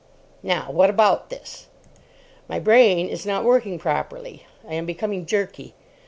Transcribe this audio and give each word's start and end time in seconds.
Now, 0.41 0.71
what 0.71 0.89
about 0.89 1.29
this? 1.29 1.67
My 2.49 2.59
brain 2.59 3.07
is 3.07 3.23
not 3.23 3.43
working 3.43 3.77
properly. 3.77 4.47
I 4.67 4.73
am 4.73 4.87
becoming 4.87 5.27
jerky. 5.27 5.75